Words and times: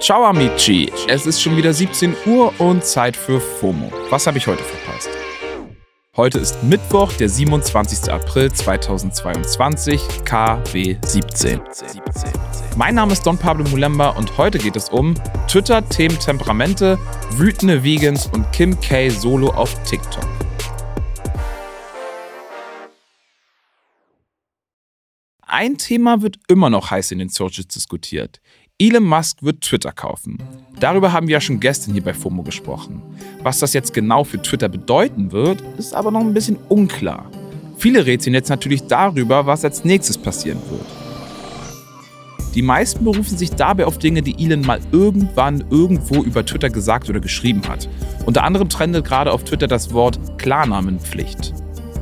Ciao 0.00 0.24
amici, 0.24 0.90
es 1.08 1.26
ist 1.26 1.42
schon 1.42 1.56
wieder 1.56 1.72
17 1.72 2.16
Uhr 2.26 2.58
und 2.58 2.84
Zeit 2.84 3.16
für 3.16 3.40
FOMO. 3.40 3.92
Was 4.08 4.26
habe 4.26 4.38
ich 4.38 4.46
heute 4.46 4.62
verpasst? 4.62 5.10
Heute 6.16 6.38
ist 6.38 6.62
Mittwoch, 6.62 7.12
der 7.12 7.28
27. 7.28 8.10
April 8.10 8.50
2022, 8.50 10.00
KW 10.24 10.96
17. 11.04 11.60
Mein 12.76 12.94
Name 12.94 13.12
ist 13.12 13.26
Don 13.26 13.38
Pablo 13.38 13.64
Mulemba 13.68 14.08
und 14.10 14.36
heute 14.38 14.58
geht 14.58 14.76
es 14.76 14.88
um 14.88 15.14
Twitter, 15.48 15.86
Themen 15.88 16.18
Temperamente, 16.18 16.98
wütende 17.32 17.84
Vegans 17.84 18.26
und 18.26 18.50
Kim 18.52 18.80
K. 18.80 19.10
Solo 19.10 19.50
auf 19.50 19.82
TikTok. 19.84 20.26
Ein 25.52 25.78
Thema 25.78 26.22
wird 26.22 26.38
immer 26.46 26.70
noch 26.70 26.90
heiß 26.92 27.10
in 27.10 27.18
den 27.18 27.28
Socials 27.28 27.68
diskutiert. 27.68 28.40
Elon 28.82 29.04
Musk 29.04 29.42
wird 29.42 29.60
Twitter 29.60 29.92
kaufen. 29.92 30.38
Darüber 30.80 31.12
haben 31.12 31.28
wir 31.28 31.34
ja 31.34 31.40
schon 31.42 31.60
gestern 31.60 31.92
hier 31.92 32.02
bei 32.02 32.14
FOMO 32.14 32.42
gesprochen. 32.42 33.02
Was 33.42 33.58
das 33.58 33.74
jetzt 33.74 33.92
genau 33.92 34.24
für 34.24 34.40
Twitter 34.40 34.70
bedeuten 34.70 35.32
wird, 35.32 35.62
ist 35.76 35.94
aber 35.94 36.10
noch 36.10 36.22
ein 36.22 36.32
bisschen 36.32 36.56
unklar. 36.70 37.30
Viele 37.76 38.06
rätseln 38.06 38.32
jetzt 38.32 38.48
natürlich 38.48 38.84
darüber, 38.84 39.44
was 39.44 39.66
als 39.66 39.84
nächstes 39.84 40.16
passieren 40.16 40.60
wird. 40.70 40.86
Die 42.54 42.62
meisten 42.62 43.04
berufen 43.04 43.36
sich 43.36 43.50
dabei 43.50 43.84
auf 43.84 43.98
Dinge, 43.98 44.22
die 44.22 44.42
Elon 44.42 44.62
mal 44.62 44.80
irgendwann 44.92 45.62
irgendwo 45.68 46.22
über 46.22 46.46
Twitter 46.46 46.70
gesagt 46.70 47.10
oder 47.10 47.20
geschrieben 47.20 47.68
hat. 47.68 47.86
Unter 48.24 48.44
anderem 48.44 48.70
trendet 48.70 49.04
gerade 49.04 49.30
auf 49.30 49.44
Twitter 49.44 49.66
das 49.66 49.92
Wort 49.92 50.38
Klarnamenpflicht. 50.38 51.52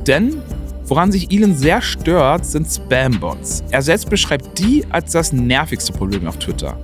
Denn 0.07 0.41
Woran 0.89 1.11
sich 1.11 1.31
Elon 1.31 1.55
sehr 1.55 1.83
stört, 1.83 2.47
sind 2.47 2.67
Spam-Bots. 2.67 3.63
Er 3.69 3.83
selbst 3.83 4.09
beschreibt 4.09 4.57
die 4.57 4.83
als 4.89 5.11
das 5.11 5.31
nervigste 5.31 5.93
Problem 5.93 6.25
auf 6.25 6.37
Twitter. 6.39 6.79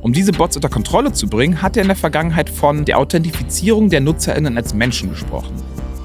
Um 0.00 0.14
diese 0.14 0.32
Bots 0.32 0.56
unter 0.56 0.70
Kontrolle 0.70 1.12
zu 1.12 1.28
bringen, 1.28 1.60
hat 1.60 1.76
er 1.76 1.82
in 1.82 1.88
der 1.88 1.96
Vergangenheit 1.96 2.48
von 2.48 2.86
der 2.86 2.96
Authentifizierung 2.96 3.90
der 3.90 4.00
NutzerInnen 4.00 4.56
als 4.56 4.72
Menschen 4.72 5.10
gesprochen. 5.10 5.52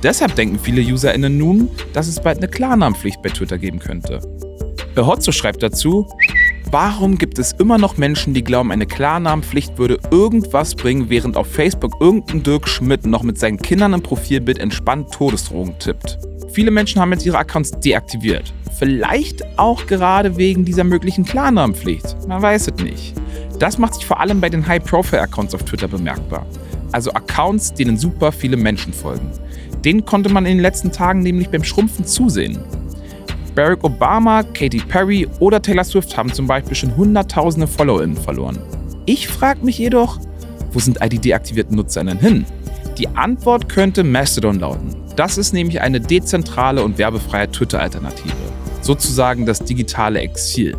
Deshalb 0.04 0.36
denken 0.36 0.60
viele 0.60 0.82
UserInnen 0.82 1.38
nun, 1.38 1.70
dass 1.94 2.10
es 2.10 2.20
bald 2.20 2.40
eine 2.40 2.50
Klarnamenpflicht 2.50 3.22
bei 3.22 3.30
Twitter 3.30 3.58
geben 3.58 3.80
könnte. 3.80 4.20
Behotzo 4.94 5.32
schreibt 5.32 5.64
dazu, 5.64 6.10
Warum 6.72 7.18
gibt 7.18 7.40
es 7.40 7.54
immer 7.54 7.78
noch 7.78 7.96
Menschen, 7.96 8.34
die 8.34 8.44
glauben, 8.44 8.74
eine 8.74 8.86
Klarnamenpflicht 8.86 9.78
würde 9.78 9.98
irgendwas 10.12 10.76
bringen, 10.76 11.10
während 11.10 11.38
auf 11.38 11.48
Facebook 11.48 11.94
irgendein 12.02 12.44
Dirk 12.44 12.68
Schmidt 12.68 13.06
noch 13.06 13.24
mit 13.24 13.40
seinen 13.40 13.60
Kindern 13.60 13.94
im 13.94 14.02
Profilbild 14.02 14.60
entspannt 14.60 15.14
Todesdrogen 15.14 15.80
tippt? 15.80 16.20
Viele 16.56 16.72
Menschen 16.72 17.02
haben 17.02 17.12
jetzt 17.12 17.26
ihre 17.26 17.38
Accounts 17.38 17.72
deaktiviert. 17.82 18.54
Vielleicht 18.80 19.44
auch 19.60 19.86
gerade 19.88 20.38
wegen 20.38 20.64
dieser 20.64 20.86
möglichen 20.86 21.26
Klarnamenpflicht. 21.26 22.30
Man 22.30 22.42
weiß 22.42 22.70
es 22.70 22.82
nicht. 22.82 23.14
Das 23.60 23.78
macht 23.78 23.96
sich 23.96 24.06
vor 24.06 24.22
allem 24.22 24.40
bei 24.40 24.48
den 24.48 24.66
High-Profile-Accounts 24.66 25.54
auf 25.54 25.64
Twitter 25.64 25.90
bemerkbar. 25.90 26.46
Also 26.94 27.12
Accounts, 27.12 27.74
denen 27.74 27.98
super 27.98 28.32
viele 28.32 28.56
Menschen 28.56 28.94
folgen. 28.94 29.30
Denen 29.84 30.06
konnte 30.06 30.30
man 30.30 30.46
in 30.46 30.54
den 30.56 30.62
letzten 30.62 30.94
Tagen 30.94 31.20
nämlich 31.20 31.50
beim 31.50 31.66
Schrumpfen 31.66 32.06
zusehen. 32.06 32.58
Barack 33.54 33.84
Obama, 33.84 34.42
Katy 34.42 34.80
Perry 34.80 35.28
oder 35.42 35.62
Taylor 35.62 35.84
Swift 35.84 36.16
haben 36.16 36.32
zum 36.32 36.48
Beispiel 36.48 36.76
schon 36.76 36.96
hunderttausende 36.96 37.68
FollowerInnen 37.68 38.16
verloren. 38.16 38.60
Ich 39.06 39.28
frage 39.28 39.66
mich 39.66 39.78
jedoch, 39.78 40.20
wo 40.72 40.80
sind 40.80 41.02
all 41.02 41.10
die 41.10 41.20
deaktivierten 41.20 41.76
NutzerInnen 41.76 42.18
hin? 42.18 42.46
Die 42.98 43.10
Antwort 43.10 43.68
könnte 43.68 44.06
Mastodon 44.06 44.62
lauten. 44.62 45.05
Das 45.16 45.38
ist 45.38 45.54
nämlich 45.54 45.82
eine 45.82 46.02
dezentrale 46.02 46.84
und 46.84 46.98
werbefreie 46.98 47.50
Twitter-Alternative. 47.50 48.34
Sozusagen 48.82 49.46
das 49.46 49.60
digitale 49.60 50.20
Exil. 50.20 50.76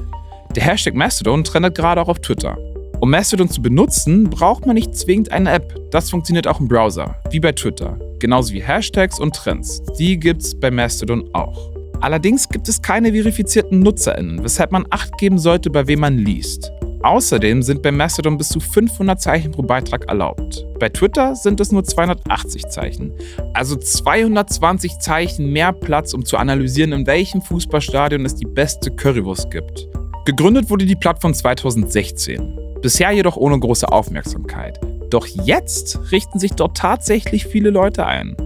Der 0.55 0.63
Hashtag 0.63 0.95
Mastodon 0.95 1.43
trendet 1.43 1.75
gerade 1.75 2.01
auch 2.01 2.09
auf 2.09 2.19
Twitter. 2.21 2.57
Um 3.01 3.11
Mastodon 3.11 3.49
zu 3.49 3.63
benutzen, 3.63 4.25
braucht 4.25 4.67
man 4.67 4.75
nicht 4.75 4.95
zwingend 4.95 5.33
eine 5.33 5.53
App. 5.53 5.75
Das 5.91 6.11
funktioniert 6.11 6.47
auch 6.47 6.61
im 6.61 6.69
Browser, 6.69 7.17
wie 7.31 7.41
bei 7.41 7.53
Twitter. 7.53 7.99
Genauso 8.19 8.53
wie 8.53 8.63
Hashtags 8.63 9.19
und 9.19 9.35
Trends. 9.35 9.83
Die 9.99 10.19
gibt's 10.19 10.59
bei 10.59 10.71
Mastodon 10.71 11.29
auch. 11.33 11.71
Allerdings 12.01 12.49
gibt 12.49 12.69
es 12.69 12.81
keine 12.81 13.13
verifizierten 13.13 13.81
NutzerInnen, 13.81 14.45
weshalb 14.45 14.71
man 14.71 14.87
Acht 14.91 15.17
geben 15.19 15.39
sollte, 15.39 15.71
bei 15.71 15.87
wem 15.87 16.01
man 16.01 16.19
liest. 16.19 16.71
Außerdem 17.07 17.63
sind 17.63 17.83
bei 17.83 17.93
Mastodon 17.93 18.37
bis 18.37 18.49
zu 18.49 18.59
500 18.59 19.21
Zeichen 19.21 19.53
pro 19.53 19.63
Beitrag 19.63 20.09
erlaubt. 20.09 20.67
Bei 20.81 20.89
Twitter 20.89 21.37
sind 21.37 21.61
es 21.61 21.71
nur 21.71 21.85
280 21.85 22.67
Zeichen. 22.67 23.13
Also 23.55 23.77
220 23.77 24.99
Zeichen 24.99 25.53
mehr 25.53 25.73
Platz, 25.73 26.15
um 26.15 26.25
zu 26.25 26.37
analysieren, 26.37 26.91
in 26.91 27.07
welchem 27.07 27.43
Fußballstadion 27.43 28.25
es 28.25 28.35
die 28.35 28.45
beste 28.45 28.91
Currywurst 28.91 29.53
gibt. 29.53 29.87
Gegründet 30.25 30.69
wurde 30.69 30.85
die 30.85 30.97
Plattform 30.97 31.33
2016. 31.33 32.59
Bisher 32.83 33.13
jedoch 33.13 33.37
ohne 33.37 33.61
große 33.61 33.87
Aufmerksamkeit. 33.87 34.81
Doch 35.09 35.29
jetzt 35.29 36.01
richten 36.11 36.41
sich 36.41 36.55
dort 36.55 36.77
tatsächlich 36.77 37.47
viele 37.47 37.71
Leute 37.71 38.05
ein. 38.05 38.37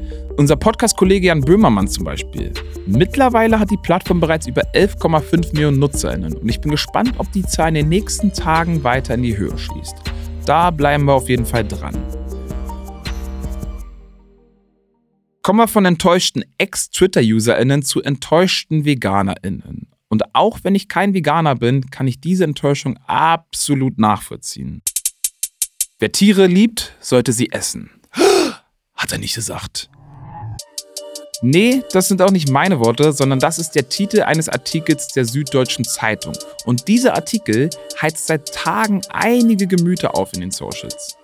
Unser 0.41 0.56
Podcast-Kollege 0.56 1.27
Jan 1.27 1.43
Böhmermann 1.43 1.87
zum 1.87 2.05
Beispiel. 2.05 2.51
Mittlerweile 2.87 3.61
hat 3.61 3.71
die 3.71 3.77
Plattform 3.77 4.21
bereits 4.21 4.47
über 4.47 4.62
11,5 4.73 5.53
Millionen 5.53 5.78
NutzerInnen 5.78 6.34
und 6.34 6.49
ich 6.49 6.62
bin 6.62 6.71
gespannt, 6.71 7.12
ob 7.19 7.31
die 7.33 7.43
Zahl 7.43 7.69
in 7.69 7.75
den 7.75 7.91
nächsten 7.91 8.33
Tagen 8.33 8.83
weiter 8.83 9.17
in 9.17 9.23
die 9.23 9.37
Höhe 9.37 9.59
schießt. 9.59 9.97
Da 10.47 10.71
bleiben 10.71 11.05
wir 11.05 11.12
auf 11.12 11.28
jeden 11.28 11.45
Fall 11.45 11.69
dran. 11.69 11.95
Kommen 15.43 15.59
wir 15.59 15.69
von 15.69 15.84
enttäuschten 15.84 16.43
Ex-Twitter-UserInnen 16.57 17.83
zu 17.83 18.01
enttäuschten 18.01 18.87
VeganerInnen. 18.87 19.89
Und 20.09 20.34
auch 20.34 20.61
wenn 20.62 20.75
ich 20.75 20.89
kein 20.89 21.12
Veganer 21.12 21.57
bin, 21.57 21.91
kann 21.91 22.09
ich 22.09 22.19
diese 22.19 22.45
Enttäuschung 22.45 22.99
absolut 23.07 23.99
nachvollziehen. 23.99 24.81
Wer 25.99 26.12
Tiere 26.12 26.47
liebt, 26.47 26.97
sollte 26.99 27.34
sie 27.34 27.53
essen. 27.53 27.91
Hat 28.95 29.12
er 29.12 29.19
nicht 29.19 29.34
gesagt. 29.34 29.91
Nee, 31.43 31.83
das 31.93 32.09
sind 32.09 32.21
auch 32.21 32.31
nicht 32.31 32.51
meine 32.51 32.81
Worte, 32.81 33.15
sondern 33.15 33.39
das 33.39 33.59
ist 33.59 33.75
der 33.75 33.89
Titel 33.89 34.21
eines 34.23 34.51
Artikels 34.51 35.09
der 35.09 35.25
Süddeutschen 35.25 35.87
Zeitung. 35.87 36.34
Und 36.67 36.87
dieser 36.87 37.15
Artikel 37.15 37.71
heizt 38.01 38.27
seit 38.27 38.53
Tagen 38.55 39.01
einige 39.09 39.67
Gemüter 39.67 40.17
auf 40.17 40.34
in 40.34 40.41
den 40.41 40.51
Socials. 40.51 41.17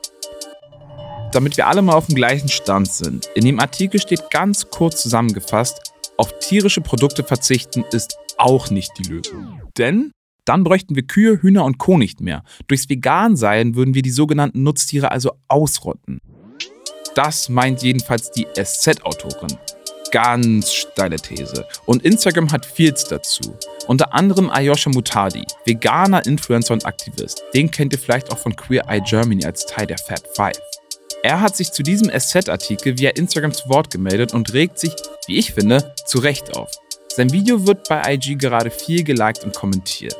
Damit 1.32 1.58
wir 1.58 1.66
alle 1.66 1.82
mal 1.82 1.94
auf 1.94 2.06
dem 2.06 2.14
gleichen 2.14 2.48
Stand 2.48 2.90
sind. 2.90 3.26
In 3.34 3.44
dem 3.44 3.60
Artikel 3.60 4.00
steht 4.00 4.30
ganz 4.30 4.70
kurz 4.70 5.02
zusammengefasst, 5.02 5.92
auf 6.16 6.38
tierische 6.38 6.80
Produkte 6.80 7.22
verzichten 7.22 7.84
ist 7.92 8.16
auch 8.38 8.70
nicht 8.70 8.92
die 8.96 9.10
Lösung. 9.10 9.60
Denn 9.76 10.12
dann 10.46 10.64
bräuchten 10.64 10.94
wir 10.94 11.02
Kühe, 11.02 11.42
Hühner 11.42 11.64
und 11.66 11.76
Co. 11.76 11.98
nicht 11.98 12.22
mehr. 12.22 12.42
Durchs 12.68 12.88
Vegan-Sein 12.88 13.74
würden 13.74 13.92
wir 13.92 14.02
die 14.02 14.10
sogenannten 14.10 14.62
Nutztiere 14.62 15.10
also 15.10 15.32
ausrotten. 15.48 16.20
Das 17.14 17.50
meint 17.50 17.82
jedenfalls 17.82 18.30
die 18.30 18.46
SZ-Autorin 18.54 19.58
ganz 20.10 20.72
steile 20.72 21.16
These. 21.16 21.66
Und 21.84 22.04
Instagram 22.04 22.50
hat 22.52 22.66
Fields 22.66 23.04
dazu. 23.04 23.56
Unter 23.86 24.12
anderem 24.14 24.50
Ayosha 24.50 24.90
Mutadi, 24.90 25.44
veganer 25.64 26.24
Influencer 26.26 26.74
und 26.74 26.86
Aktivist. 26.86 27.42
Den 27.54 27.70
kennt 27.70 27.92
ihr 27.92 27.98
vielleicht 27.98 28.32
auch 28.32 28.38
von 28.38 28.54
Queer 28.54 28.84
Eye 28.88 29.00
Germany 29.00 29.44
als 29.44 29.66
Teil 29.66 29.86
der 29.86 29.98
Fat 29.98 30.22
Five. 30.34 30.60
Er 31.22 31.40
hat 31.40 31.56
sich 31.56 31.72
zu 31.72 31.82
diesem 31.82 32.08
SZ-Artikel 32.08 32.98
via 32.98 33.10
Instagram 33.10 33.52
zu 33.52 33.68
Wort 33.68 33.90
gemeldet 33.90 34.32
und 34.32 34.52
regt 34.52 34.78
sich, 34.78 34.92
wie 35.26 35.38
ich 35.38 35.52
finde, 35.52 35.94
zu 36.06 36.18
Recht 36.18 36.56
auf. 36.56 36.70
Sein 37.08 37.32
Video 37.32 37.66
wird 37.66 37.88
bei 37.88 38.14
IG 38.14 38.34
gerade 38.34 38.70
viel 38.70 39.02
geliked 39.02 39.42
und 39.42 39.54
kommentiert. 39.54 40.16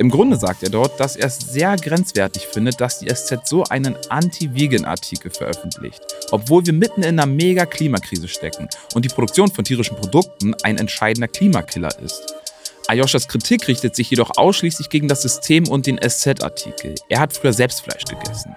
Im 0.00 0.08
Grunde 0.08 0.38
sagt 0.38 0.62
er 0.62 0.70
dort, 0.70 0.98
dass 0.98 1.14
er 1.14 1.26
es 1.26 1.36
sehr 1.36 1.76
grenzwertig 1.76 2.46
findet, 2.46 2.80
dass 2.80 3.00
die 3.00 3.14
SZ 3.14 3.46
so 3.46 3.64
einen 3.64 3.98
Anti-Vegan-Artikel 4.08 5.30
veröffentlicht, 5.30 6.00
obwohl 6.30 6.64
wir 6.64 6.72
mitten 6.72 7.02
in 7.02 7.20
einer 7.20 7.26
mega 7.26 7.66
Klimakrise 7.66 8.26
stecken 8.26 8.66
und 8.94 9.04
die 9.04 9.10
Produktion 9.10 9.50
von 9.50 9.62
tierischen 9.62 9.98
Produkten 9.98 10.54
ein 10.62 10.78
entscheidender 10.78 11.28
Klimakiller 11.28 11.90
ist. 12.02 12.34
Ayoshas 12.88 13.28
Kritik 13.28 13.68
richtet 13.68 13.94
sich 13.94 14.08
jedoch 14.08 14.30
ausschließlich 14.38 14.88
gegen 14.88 15.06
das 15.06 15.20
System 15.20 15.68
und 15.68 15.86
den 15.86 15.98
SZ-Artikel. 15.98 16.94
Er 17.10 17.20
hat 17.20 17.34
früher 17.34 17.52
selbst 17.52 17.82
Fleisch 17.82 18.06
gegessen. 18.06 18.56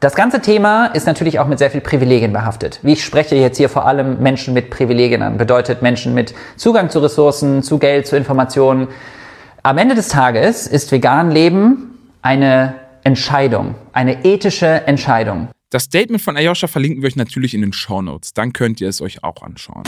Das 0.00 0.14
ganze 0.14 0.40
Thema 0.40 0.86
ist 0.86 1.06
natürlich 1.06 1.40
auch 1.40 1.46
mit 1.46 1.58
sehr 1.58 1.70
viel 1.70 1.82
Privilegien 1.82 2.32
behaftet. 2.32 2.80
Wie 2.82 2.94
ich 2.94 3.04
spreche 3.04 3.36
jetzt 3.36 3.58
hier 3.58 3.68
vor 3.68 3.86
allem 3.86 4.18
Menschen 4.22 4.54
mit 4.54 4.70
Privilegien 4.70 5.20
an, 5.20 5.36
bedeutet 5.36 5.82
Menschen 5.82 6.14
mit 6.14 6.34
Zugang 6.56 6.88
zu 6.88 7.00
Ressourcen, 7.00 7.62
zu 7.62 7.78
Geld, 7.78 8.06
zu 8.06 8.16
Informationen, 8.16 8.88
am 9.64 9.78
Ende 9.78 9.94
des 9.94 10.08
Tages 10.08 10.66
ist 10.66 10.92
vegan 10.92 11.30
Leben 11.30 11.98
eine 12.20 12.74
Entscheidung, 13.02 13.74
eine 13.94 14.22
ethische 14.24 14.66
Entscheidung. 14.66 15.48
Das 15.70 15.84
Statement 15.84 16.20
von 16.20 16.36
Ayosha 16.36 16.66
verlinken 16.66 17.02
wir 17.02 17.08
euch 17.08 17.16
natürlich 17.16 17.54
in 17.54 17.62
den 17.62 17.72
Show 17.72 18.02
Notes. 18.02 18.34
Dann 18.34 18.52
könnt 18.52 18.82
ihr 18.82 18.88
es 18.90 19.00
euch 19.00 19.24
auch 19.24 19.42
anschauen. 19.42 19.84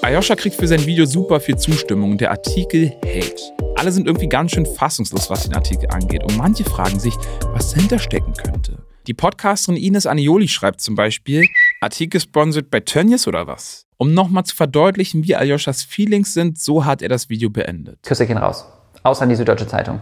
Ayosha 0.00 0.36
kriegt 0.36 0.56
für 0.56 0.66
sein 0.66 0.86
Video 0.86 1.04
super 1.04 1.38
viel 1.38 1.56
Zustimmung 1.56 2.16
der 2.16 2.30
Artikel 2.30 2.92
Hate. 3.04 3.52
Alle 3.76 3.92
sind 3.92 4.06
irgendwie 4.06 4.28
ganz 4.28 4.52
schön 4.52 4.64
fassungslos, 4.64 5.28
was 5.28 5.44
den 5.44 5.54
Artikel 5.54 5.90
angeht. 5.90 6.22
Und 6.22 6.38
manche 6.38 6.64
fragen 6.64 6.98
sich, 6.98 7.14
was 7.52 7.72
dahinter 7.72 7.98
stecken 7.98 8.32
könnte. 8.32 8.78
Die 9.06 9.14
Podcasterin 9.14 9.76
Ines 9.76 10.06
Anioli 10.06 10.48
schreibt 10.48 10.80
zum 10.80 10.94
Beispiel, 10.94 11.44
Artikel 11.82 12.20
sponsored 12.22 12.70
bei 12.70 12.80
Tönnies 12.80 13.28
oder 13.28 13.46
was? 13.46 13.85
Um 13.98 14.12
nochmal 14.12 14.44
zu 14.44 14.54
verdeutlichen, 14.54 15.24
wie 15.24 15.36
Aljoschas 15.36 15.82
Feelings 15.82 16.34
sind, 16.34 16.58
so 16.58 16.84
hat 16.84 17.00
er 17.00 17.08
das 17.08 17.30
Video 17.30 17.48
beendet. 17.48 18.02
Küsse 18.02 18.26
gehen 18.26 18.36
raus. 18.36 18.66
Außer 19.02 19.22
an 19.22 19.30
die 19.30 19.36
Süddeutsche 19.36 19.66
Zeitung. 19.66 20.00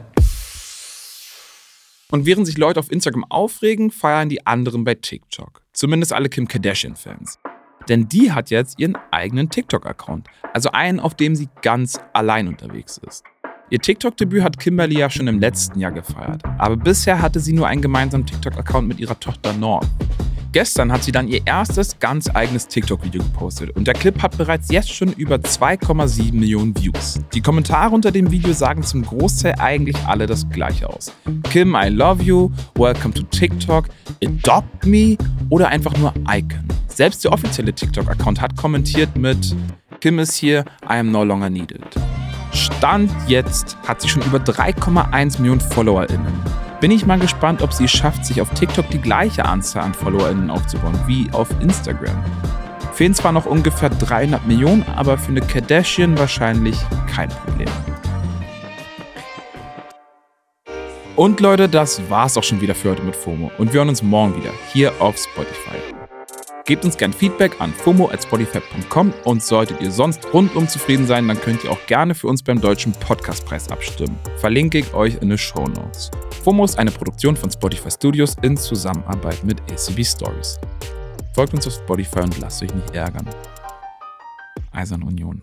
Und 2.11 2.27
während 2.27 2.47
sich 2.47 2.59
Leute 2.59 2.81
auf 2.81 2.91
Instagram 2.91 3.25
aufregen, 3.29 3.91
feiern 3.91 4.29
die 4.29 4.47
anderen 4.47 4.85
bei 4.85 4.95
TikTok. 4.95 5.63
Zumindest 5.73 6.13
alle 6.13 6.29
Kim 6.29 6.49
Kardashian-Fans. 6.49 7.39
Denn 7.89 8.09
die 8.09 8.33
hat 8.33 8.51
jetzt 8.51 8.79
ihren 8.81 8.97
eigenen 9.13 9.49
TikTok-Account. 9.49 10.27
Also 10.53 10.71
einen, 10.73 10.99
auf 10.99 11.15
dem 11.15 11.37
sie 11.37 11.49
ganz 11.63 11.99
allein 12.13 12.49
unterwegs 12.49 12.99
ist. 12.99 13.25
Ihr 13.71 13.79
TikTok-Debüt 13.79 14.43
hat 14.43 14.59
Kimberly 14.59 14.99
ja 14.99 15.09
schon 15.09 15.29
im 15.29 15.39
letzten 15.39 15.79
Jahr 15.79 15.93
gefeiert. 15.93 16.43
Aber 16.59 16.77
bisher 16.77 17.23
hatte 17.23 17.41
sie 17.41 17.53
nur 17.53 17.69
einen 17.69 17.83
gemeinsamen 17.83 18.27
TikTok-Account 18.27 18.89
mit 18.89 18.99
ihrer 18.99 19.19
Tochter 19.19 19.53
North. 19.53 19.89
Gestern 20.55 20.93
hat 20.93 21.03
sie 21.03 21.11
dann 21.11 21.27
ihr 21.27 21.41
erstes 21.45 21.99
ganz 21.99 22.31
eigenes 22.33 22.69
TikTok-Video 22.69 23.25
gepostet 23.25 23.71
und 23.71 23.89
der 23.89 23.95
Clip 23.95 24.23
hat 24.23 24.39
bereits 24.39 24.71
jetzt 24.71 24.95
schon 24.95 25.13
über 25.13 25.35
2,7 25.35 26.33
Millionen 26.33 26.81
Views. 26.81 27.19
Die 27.35 27.41
Kommentare 27.41 27.93
unter 27.93 28.13
dem 28.13 28.31
Video 28.31 28.53
sagen 28.53 28.85
zum 28.85 29.05
Großteil 29.05 29.57
eigentlich 29.59 29.97
alle 30.07 30.27
das 30.27 30.49
gleiche 30.51 30.89
aus. 30.89 31.13
Kim, 31.51 31.75
I 31.75 31.89
love 31.89 32.23
you, 32.23 32.53
welcome 32.77 33.13
to 33.15 33.25
TikTok, 33.33 33.87
adopt 34.23 34.87
me 34.87 35.19
oder 35.49 35.71
einfach 35.71 35.97
nur 35.97 36.15
Icon. 36.31 36.69
Selbst 36.87 37.25
der 37.25 37.33
offizielle 37.33 37.73
TikTok-Account 37.73 38.41
hat 38.41 38.57
kommentiert 38.57 39.17
mit 39.17 39.57
Kim 39.99 40.21
ist 40.21 40.35
hier, 40.35 40.65
I 40.85 40.99
am 41.01 41.11
no 41.11 41.25
longer 41.25 41.51
needed. 41.51 41.83
Stand 42.53 43.11
jetzt 43.27 43.77
hat 43.89 44.01
sie 44.01 44.09
schon 44.09 44.23
über 44.23 44.39
3,1 44.39 45.41
Millionen 45.41 45.61
FollowerInnen. 45.61 46.64
Bin 46.85 46.91
ich 46.91 47.07
mal 47.07 47.19
gespannt, 47.19 47.63
ob 47.63 47.73
sie 47.73 47.85
es 47.85 47.93
schafft, 47.93 48.27
sich 48.27 48.43
auf 48.43 48.51
TikTok 48.51 48.91
die 48.91 49.01
gleiche 49.01 49.47
Anzahl 49.47 49.85
an 49.85 49.95
FollowerInnen 49.95 50.51
aufzubauen 50.51 50.95
wie 51.07 51.31
auf 51.33 51.49
Instagram. 51.63 52.23
Fehlen 52.93 53.15
zwar 53.15 53.33
noch 53.33 53.47
ungefähr 53.47 53.89
300 53.89 54.47
Millionen, 54.47 54.83
aber 54.95 55.17
für 55.17 55.31
eine 55.31 55.41
Kardashian 55.41 56.19
wahrscheinlich 56.19 56.77
kein 57.11 57.31
Problem. 57.31 57.71
Und 61.17 61.41
Leute, 61.41 61.71
das 61.71 62.03
war's 62.11 62.37
auch 62.37 62.45
schon 62.45 62.61
wieder 62.61 62.75
für 62.75 62.91
heute 62.91 63.03
mit 63.03 63.17
FOMO. 63.17 63.51
Und 63.57 63.73
wir 63.73 63.79
hören 63.79 63.89
uns 63.89 64.03
morgen 64.03 64.37
wieder 64.37 64.53
hier 64.71 64.93
auf 65.01 65.17
Spotify. 65.17 65.94
Gebt 66.67 66.87
uns 66.87 66.97
gern 66.97 67.13
Feedback 67.13 67.61
an 67.61 67.75
fomo.spotify.com 67.75 69.13
und 69.25 69.43
solltet 69.43 69.83
ihr 69.83 69.91
sonst 69.91 70.33
rundum 70.33 70.67
zufrieden 70.67 71.07
sein, 71.07 71.29
dann 71.29 71.39
könnt 71.39 71.63
ihr 71.63 71.71
auch 71.71 71.87
gerne 71.87 72.15
für 72.15 72.27
uns 72.27 72.43
beim 72.43 72.59
Deutschen 72.59 72.93
Podcastpreis 72.93 73.69
abstimmen. 73.69 74.19
Verlinke 74.39 74.79
ich 74.79 74.95
euch 74.95 75.21
in 75.21 75.29
den 75.29 75.37
Show 75.37 75.67
Notes. 75.67 76.11
FOMO 76.43 76.65
ist 76.65 76.79
eine 76.79 76.91
Produktion 76.91 77.37
von 77.37 77.51
Spotify 77.51 77.91
Studios 77.91 78.37
in 78.41 78.57
Zusammenarbeit 78.57 79.45
mit 79.45 79.61
ACB 79.71 80.05
Stories. 80.05 80.59
Folgt 81.35 81.53
uns 81.53 81.67
auf 81.67 81.75
Spotify 81.75 82.21
und 82.21 82.39
lasst 82.39 82.63
euch 82.63 82.75
nicht 82.75 82.95
ärgern. 82.95 83.29
Eisern 84.73 85.03
Union. 85.03 85.43